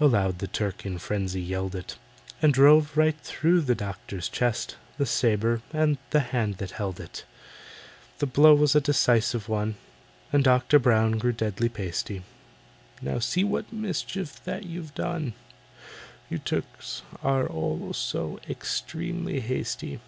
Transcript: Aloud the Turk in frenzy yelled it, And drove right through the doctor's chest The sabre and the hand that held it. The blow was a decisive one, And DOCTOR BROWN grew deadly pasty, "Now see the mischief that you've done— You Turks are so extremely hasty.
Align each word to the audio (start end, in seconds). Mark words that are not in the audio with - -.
Aloud 0.00 0.40
the 0.40 0.48
Turk 0.48 0.84
in 0.84 0.98
frenzy 0.98 1.40
yelled 1.40 1.76
it, 1.76 1.94
And 2.42 2.52
drove 2.52 2.96
right 2.96 3.16
through 3.20 3.60
the 3.60 3.76
doctor's 3.76 4.28
chest 4.28 4.74
The 4.98 5.06
sabre 5.06 5.62
and 5.72 5.96
the 6.10 6.18
hand 6.34 6.56
that 6.58 6.72
held 6.72 6.98
it. 6.98 7.24
The 8.18 8.26
blow 8.26 8.52
was 8.52 8.74
a 8.74 8.80
decisive 8.80 9.48
one, 9.48 9.76
And 10.32 10.42
DOCTOR 10.42 10.80
BROWN 10.80 11.18
grew 11.18 11.30
deadly 11.30 11.68
pasty, 11.68 12.24
"Now 13.00 13.20
see 13.20 13.44
the 13.44 13.64
mischief 13.70 14.42
that 14.42 14.64
you've 14.64 14.92
done— 14.96 15.34
You 16.28 16.38
Turks 16.38 17.02
are 17.22 17.48
so 17.92 18.40
extremely 18.50 19.38
hasty. 19.38 20.00